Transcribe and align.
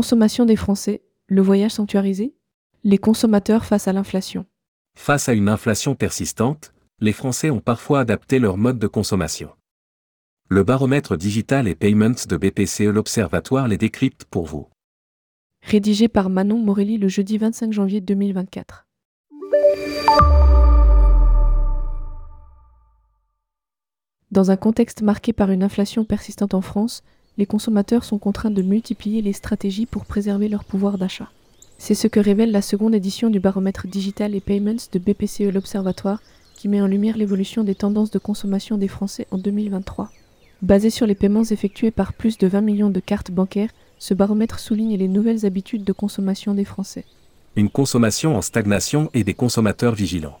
consommation 0.00 0.46
des 0.46 0.56
Français, 0.56 1.02
le 1.26 1.42
voyage 1.42 1.72
sanctuarisé 1.72 2.34
Les 2.84 2.96
consommateurs 2.96 3.66
face 3.66 3.86
à 3.86 3.92
l'inflation. 3.92 4.46
Face 4.96 5.28
à 5.28 5.34
une 5.34 5.50
inflation 5.50 5.94
persistante, 5.94 6.72
les 7.00 7.12
Français 7.12 7.50
ont 7.50 7.60
parfois 7.60 8.00
adapté 8.00 8.38
leur 8.38 8.56
mode 8.56 8.78
de 8.78 8.86
consommation. 8.86 9.50
Le 10.48 10.64
baromètre 10.64 11.18
digital 11.18 11.68
et 11.68 11.74
payments 11.74 12.24
de 12.26 12.36
BPCE 12.38 12.84
l'Observatoire 12.84 13.68
les 13.68 13.76
décrypte 13.76 14.24
pour 14.24 14.46
vous. 14.46 14.68
Rédigé 15.60 16.08
par 16.08 16.30
Manon 16.30 16.60
Morelli 16.60 16.96
le 16.96 17.08
jeudi 17.08 17.36
25 17.36 17.70
janvier 17.70 18.00
2024. 18.00 18.86
Dans 24.30 24.50
un 24.50 24.56
contexte 24.56 25.02
marqué 25.02 25.34
par 25.34 25.50
une 25.50 25.62
inflation 25.62 26.06
persistante 26.06 26.54
en 26.54 26.62
France, 26.62 27.02
les 27.40 27.46
consommateurs 27.46 28.04
sont 28.04 28.18
contraints 28.18 28.50
de 28.50 28.60
multiplier 28.60 29.22
les 29.22 29.32
stratégies 29.32 29.86
pour 29.86 30.04
préserver 30.04 30.50
leur 30.50 30.62
pouvoir 30.62 30.98
d'achat. 30.98 31.30
C'est 31.78 31.94
ce 31.94 32.06
que 32.06 32.20
révèle 32.20 32.52
la 32.52 32.60
seconde 32.60 32.94
édition 32.94 33.30
du 33.30 33.40
baromètre 33.40 33.86
digital 33.86 34.34
et 34.34 34.40
payments 34.40 34.84
de 34.92 34.98
BPCE 34.98 35.50
l'Observatoire, 35.50 36.20
qui 36.54 36.68
met 36.68 36.82
en 36.82 36.86
lumière 36.86 37.16
l'évolution 37.16 37.64
des 37.64 37.74
tendances 37.74 38.10
de 38.10 38.18
consommation 38.18 38.76
des 38.76 38.88
Français 38.88 39.26
en 39.30 39.38
2023. 39.38 40.10
Basé 40.60 40.90
sur 40.90 41.06
les 41.06 41.14
paiements 41.14 41.44
effectués 41.44 41.90
par 41.90 42.12
plus 42.12 42.36
de 42.36 42.46
20 42.46 42.60
millions 42.60 42.90
de 42.90 43.00
cartes 43.00 43.30
bancaires, 43.30 43.70
ce 43.98 44.12
baromètre 44.12 44.58
souligne 44.58 44.98
les 44.98 45.08
nouvelles 45.08 45.46
habitudes 45.46 45.84
de 45.84 45.94
consommation 45.94 46.52
des 46.52 46.66
Français. 46.66 47.06
Une 47.56 47.70
consommation 47.70 48.36
en 48.36 48.42
stagnation 48.42 49.08
et 49.14 49.24
des 49.24 49.32
consommateurs 49.32 49.94
vigilants. 49.94 50.38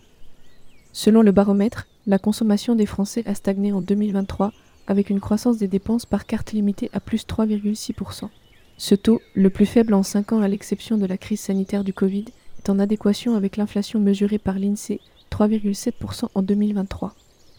Selon 0.92 1.22
le 1.22 1.32
baromètre, 1.32 1.86
la 2.06 2.18
consommation 2.18 2.74
des 2.74 2.84
Français 2.84 3.22
a 3.24 3.34
stagné 3.34 3.72
en 3.72 3.80
2023 3.80 4.52
avec 4.90 5.08
une 5.08 5.20
croissance 5.20 5.56
des 5.56 5.68
dépenses 5.68 6.04
par 6.04 6.26
carte 6.26 6.50
limitée 6.50 6.90
à 6.92 6.98
plus 6.98 7.24
3,6%. 7.24 8.28
Ce 8.76 8.96
taux, 8.96 9.20
le 9.34 9.48
plus 9.48 9.64
faible 9.64 9.94
en 9.94 10.02
5 10.02 10.32
ans 10.32 10.40
à 10.40 10.48
l'exception 10.48 10.98
de 10.98 11.06
la 11.06 11.16
crise 11.16 11.38
sanitaire 11.38 11.84
du 11.84 11.92
Covid, 11.92 12.24
est 12.58 12.70
en 12.70 12.80
adéquation 12.80 13.36
avec 13.36 13.56
l'inflation 13.56 14.00
mesurée 14.00 14.38
par 14.38 14.58
l'INSEE, 14.58 14.98
3,7% 15.30 16.30
en 16.34 16.42
2023. 16.42 17.14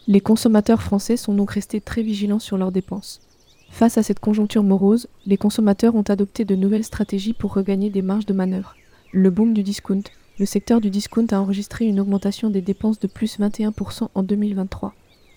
Les 0.10 0.20
consommateurs 0.20 0.82
français 0.82 1.16
sont 1.16 1.34
donc 1.34 1.52
restés 1.52 1.80
très 1.80 2.04
vigilants 2.04 2.40
sur 2.40 2.58
leurs 2.58 2.74
dépenses. 2.74 3.22
Face 3.70 3.98
à 3.98 4.04
cette 4.04 4.20
conjoncture 4.20 4.64
morose, 4.64 5.08
les 5.26 5.38
consommateurs 5.38 5.96
ont 5.96 6.02
adopté 6.02 6.44
de 6.44 6.56
nouvelles 6.58 6.84
stratégies 6.84 7.34
pour 7.34 7.54
regagner 7.54 7.90
des 7.90 8.02
marges 8.02 8.26
de 8.26 8.34
manœuvre. 8.34 8.76
Le 9.14 9.30
boom 9.30 9.54
du 9.54 9.64
discount. 9.64 10.04
Le 10.38 10.46
secteur 10.46 10.82
du 10.82 10.90
discount 10.90 11.28
a 11.32 11.40
enregistré 11.40 11.86
une 11.86 12.02
augmentation 12.02 12.50
des 12.50 12.62
dépenses 12.62 13.00
de 13.00 13.08
plus 13.08 13.40
21% 13.40 14.10
en 14.14 14.24
2023. 14.24 14.94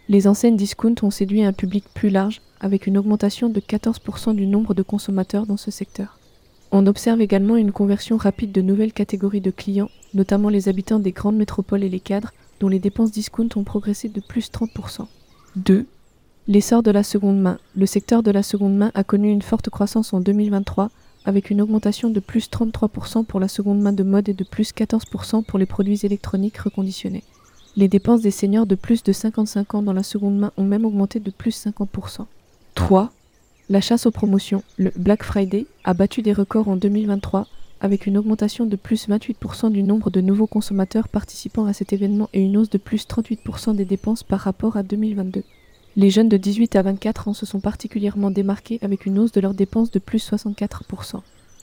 Les 0.09 0.29
enseignes 0.29 0.57
discount 0.57 0.95
ont 1.03 1.11
séduit 1.11 1.45
un 1.45 1.55
public 1.55 1.85
plus 1.95 2.11
large, 2.11 2.43
avec 2.61 2.87
une 2.87 2.99
augmentation 2.99 3.49
de 3.49 3.61
14% 3.61 4.35
du 4.35 4.47
nombre 4.47 4.75
de 4.75 4.83
consommateurs 4.83 5.47
dans 5.47 5.57
ce 5.57 5.71
secteur. 5.71 6.19
On 6.73 6.87
observe 6.87 7.21
également 7.21 7.57
une 7.57 7.73
conversion 7.73 8.17
rapide 8.17 8.53
de 8.53 8.61
nouvelles 8.61 8.93
catégories 8.93 9.41
de 9.41 9.51
clients, 9.51 9.91
notamment 10.13 10.49
les 10.49 10.69
habitants 10.69 10.99
des 10.99 11.13
grandes 11.13 11.37
métropoles 11.37 11.85
et 11.85 11.89
les 11.89 12.01
cadres, 12.01 12.33
dont 12.61 12.69
les 12.69 12.79
dépenses 12.81 13.13
discount 13.13 13.49
ont 13.57 13.65
progressé 13.65 14.09
de 14.09 14.21
plus 14.21 14.51
30%. 14.51 15.07
2. 15.57 15.87
L'essor 16.49 16.83
de 16.83 16.91
la 16.91 17.03
seconde 17.03 17.41
main. 17.41 17.59
Le 17.75 17.87
secteur 17.87 18.23
de 18.23 18.31
la 18.31 18.43
seconde 18.43 18.77
main 18.77 18.91
a 18.95 19.05
connu 19.05 19.31
une 19.31 19.41
forte 19.41 19.71
croissance 19.71 20.13
en 20.13 20.21
2023, 20.21 20.91
avec 21.25 21.49
une 21.49 21.63
augmentation 21.63 22.11
de 22.11 22.21
plus 22.21 22.51
33% 22.51 23.25
pour 23.25 23.41
la 23.41 23.49
seconde 23.49 23.81
main 23.81 23.93
de 23.93 24.03
mode 24.03 24.29
et 24.29 24.35
de 24.35 24.45
plus 24.45 24.73
14% 24.75 25.45
pour 25.45 25.59
les 25.59 25.67
produits 25.67 26.01
électroniques 26.03 26.59
reconditionnés. 26.59 27.25
Les 27.77 27.89
dépenses 27.89 28.21
des 28.21 28.31
seniors 28.31 28.67
de 28.67 28.77
plus 28.77 29.03
de 29.03 29.13
55 29.13 29.75
ans 29.75 29.83
dans 29.83 29.93
la 29.93 30.05
seconde 30.05 30.39
main 30.39 30.53
ont 30.57 30.65
même 30.65 30.85
augmenté 30.85 31.19
de 31.19 31.33
plus 31.33 31.67
50%. 31.67 32.27
3. 32.77 33.11
La 33.69 33.81
chasse 33.81 34.07
aux 34.07 34.13
promotions, 34.13 34.63
le 34.77 34.93
Black 34.97 35.25
Friday, 35.25 35.67
a 35.83 35.93
battu 35.93 36.23
des 36.23 36.33
records 36.33 36.69
en 36.69 36.77
2023 36.77 37.49
avec 37.81 38.07
une 38.07 38.17
augmentation 38.17 38.67
de 38.67 38.77
plus 38.77 39.09
28% 39.09 39.73
du 39.73 39.83
nombre 39.83 40.11
de 40.11 40.21
nouveaux 40.21 40.47
consommateurs 40.47 41.09
participant 41.09 41.67
à 41.67 41.73
cet 41.73 41.93
événement 41.93 42.29
et 42.33 42.43
une 42.43 42.57
hausse 42.57 42.71
de 42.71 42.79
plus 42.79 43.09
38% 43.09 43.75
des 43.75 43.85
dépenses 43.85 44.23
par 44.23 44.39
rapport 44.39 44.77
à 44.77 44.85
2022. 44.85 45.43
Les 45.97 46.11
jeunes 46.11 46.29
de 46.29 46.37
18 46.37 46.77
à 46.77 46.83
24 46.83 47.29
ans 47.29 47.35
se 47.35 47.45
sont 47.45 47.61
particulièrement 47.61 48.31
démarqués 48.31 48.79
avec 48.83 49.05
une 49.05 49.19
hausse 49.19 49.33
de 49.33 49.41
leurs 49.41 49.55
dépenses 49.55 49.91
de 49.91 49.99
plus 49.99 50.31
64%. 50.31 51.21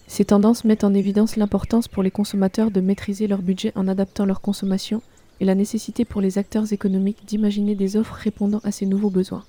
Ces 0.07 0.25
tendances 0.25 0.65
mettent 0.65 0.83
en 0.83 0.93
évidence 0.93 1.37
l'importance 1.37 1.87
pour 1.87 2.03
les 2.03 2.11
consommateurs 2.11 2.69
de 2.69 2.81
maîtriser 2.81 3.27
leur 3.27 3.41
budget 3.41 3.71
en 3.75 3.87
adaptant 3.87 4.25
leur 4.25 4.41
consommation 4.41 5.01
et 5.41 5.45
la 5.45 5.55
nécessité 5.55 6.05
pour 6.05 6.21
les 6.21 6.37
acteurs 6.37 6.71
économiques 6.71 7.25
d'imaginer 7.25 7.73
des 7.73 7.97
offres 7.97 8.13
répondant 8.13 8.61
à 8.63 8.71
ces 8.71 8.85
nouveaux 8.85 9.09
besoins. 9.09 9.43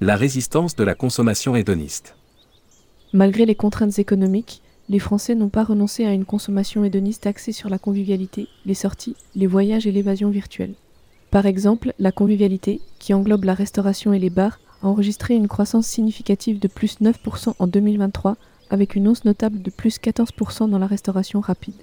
La 0.00 0.16
résistance 0.16 0.74
de 0.74 0.82
la 0.82 0.94
consommation 0.94 1.54
hédoniste. 1.54 2.16
Malgré 3.12 3.44
les 3.44 3.54
contraintes 3.54 3.98
économiques, 3.98 4.62
les 4.88 4.98
Français 4.98 5.34
n'ont 5.34 5.50
pas 5.50 5.62
renoncé 5.62 6.06
à 6.06 6.12
une 6.12 6.24
consommation 6.24 6.82
hédoniste 6.82 7.26
axée 7.26 7.52
sur 7.52 7.68
la 7.68 7.78
convivialité, 7.78 8.48
les 8.64 8.74
sorties, 8.74 9.16
les 9.34 9.46
voyages 9.46 9.86
et 9.86 9.92
l'évasion 9.92 10.30
virtuelle. 10.30 10.74
Par 11.30 11.44
exemple, 11.44 11.92
la 11.98 12.10
convivialité, 12.10 12.80
qui 12.98 13.12
englobe 13.12 13.44
la 13.44 13.54
restauration 13.54 14.14
et 14.14 14.18
les 14.18 14.30
bars, 14.30 14.60
a 14.82 14.86
enregistré 14.86 15.34
une 15.34 15.48
croissance 15.48 15.86
significative 15.86 16.58
de 16.58 16.68
plus 16.68 17.00
9% 17.00 17.54
en 17.58 17.66
2023, 17.66 18.36
avec 18.70 18.94
une 18.94 19.08
hausse 19.08 19.24
notable 19.24 19.60
de 19.60 19.70
plus 19.70 19.98
14% 19.98 20.70
dans 20.70 20.78
la 20.78 20.86
restauration 20.86 21.40
rapide. 21.40 21.74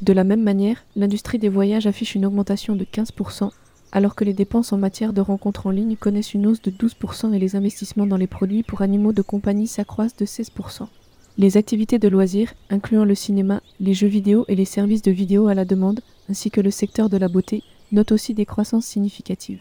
De 0.00 0.12
la 0.12 0.22
même 0.22 0.42
manière, 0.42 0.84
l'industrie 0.94 1.38
des 1.38 1.48
voyages 1.48 1.86
affiche 1.86 2.14
une 2.14 2.24
augmentation 2.24 2.76
de 2.76 2.84
15%, 2.84 3.50
alors 3.90 4.14
que 4.14 4.24
les 4.24 4.32
dépenses 4.32 4.72
en 4.72 4.78
matière 4.78 5.12
de 5.12 5.20
rencontres 5.20 5.66
en 5.66 5.70
ligne 5.70 5.96
connaissent 5.96 6.34
une 6.34 6.46
hausse 6.46 6.62
de 6.62 6.70
12% 6.70 7.32
et 7.32 7.38
les 7.38 7.56
investissements 7.56 8.06
dans 8.06 8.16
les 8.16 8.26
produits 8.26 8.62
pour 8.62 8.82
animaux 8.82 9.12
de 9.12 9.22
compagnie 9.22 9.66
s'accroissent 9.66 10.16
de 10.16 10.26
16%. 10.26 10.86
Les 11.36 11.56
activités 11.56 11.98
de 11.98 12.08
loisirs, 12.08 12.54
incluant 12.70 13.04
le 13.04 13.14
cinéma, 13.14 13.60
les 13.80 13.94
jeux 13.94 14.08
vidéo 14.08 14.44
et 14.48 14.56
les 14.56 14.64
services 14.64 15.02
de 15.02 15.10
vidéo 15.10 15.48
à 15.48 15.54
la 15.54 15.64
demande, 15.64 16.00
ainsi 16.28 16.50
que 16.50 16.60
le 16.60 16.70
secteur 16.70 17.08
de 17.08 17.16
la 17.16 17.28
beauté, 17.28 17.62
notent 17.90 18.12
aussi 18.12 18.34
des 18.34 18.46
croissances 18.46 18.86
significatives. 18.86 19.60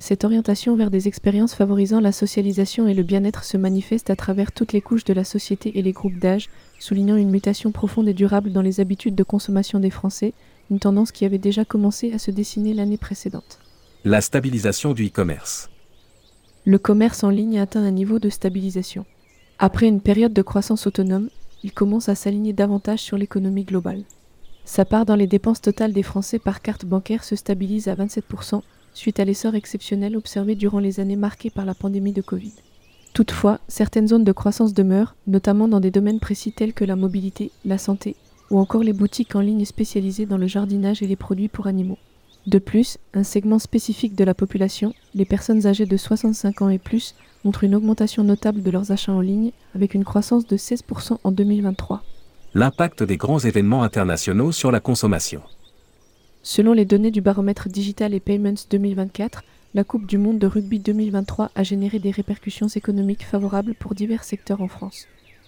Cette 0.00 0.22
orientation 0.22 0.76
vers 0.76 0.92
des 0.92 1.08
expériences 1.08 1.54
favorisant 1.54 2.00
la 2.00 2.12
socialisation 2.12 2.86
et 2.86 2.94
le 2.94 3.02
bien-être 3.02 3.42
se 3.42 3.56
manifeste 3.56 4.10
à 4.10 4.16
travers 4.16 4.52
toutes 4.52 4.72
les 4.72 4.80
couches 4.80 5.04
de 5.04 5.12
la 5.12 5.24
société 5.24 5.76
et 5.76 5.82
les 5.82 5.92
groupes 5.92 6.18
d'âge, 6.18 6.48
soulignant 6.78 7.16
une 7.16 7.30
mutation 7.30 7.72
profonde 7.72 8.08
et 8.08 8.14
durable 8.14 8.52
dans 8.52 8.62
les 8.62 8.78
habitudes 8.78 9.16
de 9.16 9.24
consommation 9.24 9.80
des 9.80 9.90
Français, 9.90 10.34
une 10.70 10.78
tendance 10.78 11.10
qui 11.10 11.24
avait 11.24 11.38
déjà 11.38 11.64
commencé 11.64 12.12
à 12.12 12.18
se 12.18 12.30
dessiner 12.30 12.74
l'année 12.74 12.96
précédente. 12.96 13.58
La 14.04 14.20
stabilisation 14.20 14.92
du 14.92 15.08
e-commerce. 15.08 15.68
Le 16.64 16.78
commerce 16.78 17.24
en 17.24 17.30
ligne 17.30 17.58
a 17.58 17.62
atteint 17.62 17.82
un 17.82 17.90
niveau 17.90 18.20
de 18.20 18.28
stabilisation. 18.28 19.04
Après 19.58 19.88
une 19.88 20.00
période 20.00 20.32
de 20.32 20.42
croissance 20.42 20.86
autonome, 20.86 21.28
il 21.64 21.72
commence 21.72 22.08
à 22.08 22.14
s'aligner 22.14 22.52
davantage 22.52 23.00
sur 23.00 23.18
l'économie 23.18 23.64
globale. 23.64 24.04
Sa 24.64 24.84
part 24.84 25.06
dans 25.06 25.16
les 25.16 25.26
dépenses 25.26 25.60
totales 25.60 25.92
des 25.92 26.04
Français 26.04 26.38
par 26.38 26.62
carte 26.62 26.84
bancaire 26.84 27.24
se 27.24 27.34
stabilise 27.34 27.88
à 27.88 27.96
27%, 27.96 28.62
suite 28.98 29.20
à 29.20 29.24
l'essor 29.24 29.54
exceptionnel 29.54 30.16
observé 30.16 30.56
durant 30.56 30.80
les 30.80 30.98
années 30.98 31.16
marquées 31.16 31.50
par 31.50 31.64
la 31.64 31.74
pandémie 31.74 32.12
de 32.12 32.20
Covid. 32.20 32.52
Toutefois, 33.14 33.60
certaines 33.68 34.08
zones 34.08 34.24
de 34.24 34.32
croissance 34.32 34.74
demeurent, 34.74 35.14
notamment 35.26 35.68
dans 35.68 35.80
des 35.80 35.92
domaines 35.92 36.18
précis 36.18 36.52
tels 36.52 36.72
que 36.72 36.84
la 36.84 36.96
mobilité, 36.96 37.52
la 37.64 37.78
santé, 37.78 38.16
ou 38.50 38.58
encore 38.58 38.82
les 38.82 38.92
boutiques 38.92 39.36
en 39.36 39.40
ligne 39.40 39.64
spécialisées 39.64 40.26
dans 40.26 40.36
le 40.36 40.48
jardinage 40.48 41.02
et 41.02 41.06
les 41.06 41.16
produits 41.16 41.48
pour 41.48 41.68
animaux. 41.68 41.98
De 42.46 42.58
plus, 42.58 42.98
un 43.14 43.22
segment 43.22 43.58
spécifique 43.58 44.16
de 44.16 44.24
la 44.24 44.34
population, 44.34 44.94
les 45.14 45.24
personnes 45.24 45.66
âgées 45.66 45.86
de 45.86 45.96
65 45.96 46.62
ans 46.62 46.68
et 46.68 46.78
plus, 46.78 47.14
montre 47.44 47.62
une 47.62 47.76
augmentation 47.76 48.24
notable 48.24 48.62
de 48.62 48.70
leurs 48.70 48.90
achats 48.90 49.12
en 49.12 49.20
ligne, 49.20 49.52
avec 49.74 49.94
une 49.94 50.04
croissance 50.04 50.46
de 50.46 50.56
16% 50.56 51.18
en 51.22 51.30
2023. 51.30 52.02
L'impact 52.54 53.04
des 53.04 53.16
grands 53.16 53.38
événements 53.38 53.84
internationaux 53.84 54.50
sur 54.50 54.72
la 54.72 54.80
consommation. 54.80 55.42
Selon 56.42 56.72
les 56.72 56.84
données 56.84 57.10
du 57.10 57.20
baromètre 57.20 57.68
Digital 57.68 58.14
et 58.14 58.20
Payments 58.20 58.54
2024, 58.70 59.42
la 59.74 59.84
Coupe 59.84 60.06
du 60.06 60.18
Monde 60.18 60.38
de 60.38 60.46
rugby 60.46 60.78
2023 60.78 61.50
a 61.54 61.62
généré 61.62 61.98
des 61.98 62.10
répercussions 62.10 62.68
économiques 62.68 63.24
favorables 63.24 63.74
pour 63.74 63.94
divers 63.94 64.24
secteurs 64.24 64.62
en 64.62 64.68
France. 64.68 65.06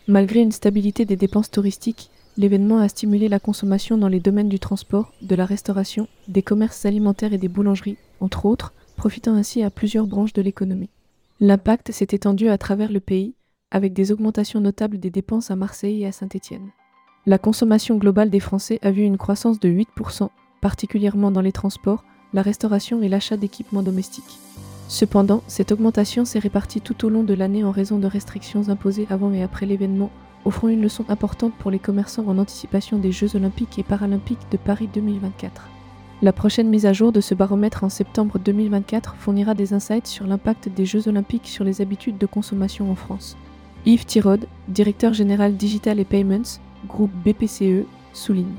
Malgré 0.08 0.40
une 0.40 0.52
stabilité 0.52 1.04
des 1.04 1.16
dépenses 1.16 1.50
touristiques, 1.50 2.10
l'événement 2.36 2.78
a 2.78 2.88
stimulé 2.88 3.28
la 3.28 3.38
consommation 3.38 3.96
dans 3.96 4.08
les 4.08 4.20
domaines 4.20 4.48
du 4.48 4.58
transport, 4.58 5.12
de 5.22 5.34
la 5.34 5.46
restauration, 5.46 6.08
des 6.28 6.42
commerces 6.42 6.84
alimentaires 6.84 7.32
et 7.32 7.38
des 7.38 7.48
boulangeries, 7.48 7.96
entre 8.20 8.46
autres, 8.46 8.72
profitant 8.96 9.34
ainsi 9.34 9.62
à 9.62 9.70
plusieurs 9.70 10.06
branches 10.06 10.32
de 10.32 10.42
l'économie. 10.42 10.90
L'impact 11.40 11.92
s'est 11.92 12.08
étendu 12.10 12.48
à 12.48 12.58
travers 12.58 12.92
le 12.92 13.00
pays, 13.00 13.34
avec 13.70 13.92
des 13.92 14.12
augmentations 14.12 14.60
notables 14.60 14.98
des 14.98 15.10
dépenses 15.10 15.50
à 15.50 15.56
Marseille 15.56 16.02
et 16.02 16.06
à 16.06 16.12
Saint-Étienne. 16.12 16.70
La 17.26 17.38
consommation 17.38 17.96
globale 17.96 18.30
des 18.30 18.40
Français 18.40 18.78
a 18.82 18.90
vu 18.90 19.02
une 19.02 19.18
croissance 19.18 19.60
de 19.60 19.68
8%, 19.68 20.28
particulièrement 20.60 21.30
dans 21.30 21.40
les 21.40 21.52
transports, 21.52 22.04
la 22.32 22.42
restauration 22.42 23.02
et 23.02 23.08
l'achat 23.08 23.36
d'équipements 23.36 23.82
domestiques. 23.82 24.38
Cependant, 24.88 25.42
cette 25.46 25.72
augmentation 25.72 26.24
s'est 26.24 26.38
répartie 26.38 26.80
tout 26.80 27.04
au 27.04 27.08
long 27.08 27.22
de 27.22 27.34
l'année 27.34 27.64
en 27.64 27.70
raison 27.70 27.98
de 27.98 28.06
restrictions 28.06 28.68
imposées 28.68 29.06
avant 29.10 29.32
et 29.32 29.42
après 29.42 29.66
l'événement, 29.66 30.10
offrant 30.44 30.68
une 30.68 30.82
leçon 30.82 31.04
importante 31.08 31.54
pour 31.58 31.70
les 31.70 31.78
commerçants 31.78 32.26
en 32.26 32.38
anticipation 32.38 32.98
des 32.98 33.12
Jeux 33.12 33.36
olympiques 33.36 33.78
et 33.78 33.84
paralympiques 33.84 34.50
de 34.50 34.56
Paris 34.56 34.88
2024. 34.92 35.68
La 36.22 36.32
prochaine 36.32 36.68
mise 36.68 36.86
à 36.86 36.92
jour 36.92 37.12
de 37.12 37.20
ce 37.20 37.34
baromètre 37.34 37.84
en 37.84 37.88
septembre 37.88 38.38
2024 38.38 39.14
fournira 39.16 39.54
des 39.54 39.72
insights 39.72 40.06
sur 40.06 40.26
l'impact 40.26 40.68
des 40.68 40.84
Jeux 40.84 41.08
olympiques 41.08 41.48
sur 41.48 41.64
les 41.64 41.80
habitudes 41.80 42.18
de 42.18 42.26
consommation 42.26 42.90
en 42.90 42.94
France. 42.94 43.36
Yves 43.86 44.04
Tirode, 44.04 44.46
directeur 44.68 45.14
général 45.14 45.56
Digital 45.56 45.98
et 45.98 46.04
Payments, 46.04 46.58
groupe 46.86 47.12
BPCE, 47.24 47.86
souligne. 48.12 48.52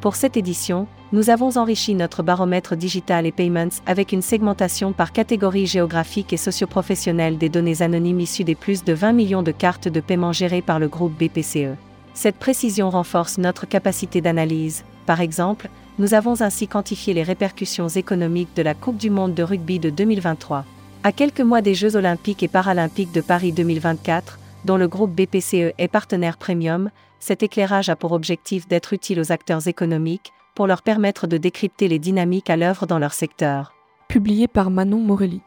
Pour 0.00 0.14
cette 0.14 0.36
édition, 0.36 0.86
nous 1.12 1.28
avons 1.28 1.58
enrichi 1.58 1.94
notre 1.94 2.22
baromètre 2.22 2.74
digital 2.74 3.26
et 3.26 3.32
payments 3.32 3.68
avec 3.84 4.12
une 4.12 4.22
segmentation 4.22 4.92
par 4.92 5.12
catégorie 5.12 5.66
géographique 5.66 6.32
et 6.32 6.38
socioprofessionnelle 6.38 7.36
des 7.36 7.50
données 7.50 7.82
anonymes 7.82 8.20
issues 8.20 8.44
des 8.44 8.54
plus 8.54 8.82
de 8.82 8.94
20 8.94 9.12
millions 9.12 9.42
de 9.42 9.50
cartes 9.50 9.88
de 9.88 10.00
paiement 10.00 10.32
gérées 10.32 10.62
par 10.62 10.78
le 10.78 10.88
groupe 10.88 11.12
BPCE. 11.18 11.76
Cette 12.14 12.36
précision 12.36 12.88
renforce 12.88 13.36
notre 13.36 13.66
capacité 13.66 14.22
d'analyse. 14.22 14.84
Par 15.04 15.20
exemple, 15.20 15.68
nous 15.98 16.14
avons 16.14 16.40
ainsi 16.40 16.66
quantifié 16.66 17.12
les 17.12 17.22
répercussions 17.22 17.88
économiques 17.88 18.56
de 18.56 18.62
la 18.62 18.74
Coupe 18.74 18.96
du 18.96 19.10
Monde 19.10 19.34
de 19.34 19.42
rugby 19.42 19.78
de 19.78 19.90
2023. 19.90 20.64
À 21.04 21.12
quelques 21.12 21.40
mois 21.40 21.60
des 21.60 21.74
Jeux 21.74 21.96
olympiques 21.96 22.42
et 22.42 22.48
paralympiques 22.48 23.12
de 23.12 23.20
Paris 23.20 23.52
2024, 23.52 24.38
dont 24.64 24.76
le 24.76 24.88
groupe 24.88 25.14
BPCE 25.14 25.74
est 25.78 25.88
partenaire 25.88 26.36
premium, 26.36 26.90
cet 27.18 27.42
éclairage 27.42 27.88
a 27.88 27.96
pour 27.96 28.12
objectif 28.12 28.66
d'être 28.68 28.92
utile 28.92 29.20
aux 29.20 29.32
acteurs 29.32 29.68
économiques, 29.68 30.32
pour 30.54 30.66
leur 30.66 30.82
permettre 30.82 31.26
de 31.26 31.38
décrypter 31.38 31.88
les 31.88 31.98
dynamiques 31.98 32.50
à 32.50 32.56
l'œuvre 32.56 32.86
dans 32.86 32.98
leur 32.98 33.14
secteur. 33.14 33.74
Publié 34.08 34.48
par 34.48 34.70
Manon 34.70 34.98
Morelli. 34.98 35.40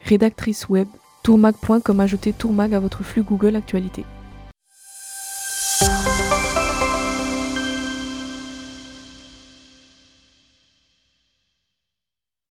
Rédactrice 0.00 0.68
web, 0.68 0.88
tourmag.com. 1.22 2.00
Ajoutez 2.00 2.32
Tourmag 2.32 2.72
à 2.74 2.80
votre 2.80 3.02
flux 3.02 3.22
Google 3.22 3.56
Actualité. 3.56 4.04